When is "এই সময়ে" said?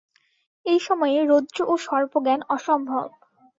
0.65-1.17